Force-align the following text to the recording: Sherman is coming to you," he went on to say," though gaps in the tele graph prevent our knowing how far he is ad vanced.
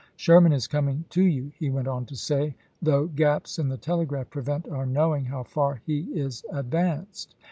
Sherman 0.17 0.51
is 0.51 0.65
coming 0.65 1.05
to 1.11 1.21
you," 1.21 1.51
he 1.59 1.69
went 1.69 1.87
on 1.87 2.07
to 2.07 2.15
say," 2.15 2.55
though 2.81 3.05
gaps 3.05 3.59
in 3.59 3.69
the 3.69 3.77
tele 3.77 4.03
graph 4.07 4.31
prevent 4.31 4.67
our 4.67 4.87
knowing 4.87 5.25
how 5.25 5.43
far 5.43 5.79
he 5.85 5.99
is 6.19 6.43
ad 6.51 6.71
vanced. 6.71 7.35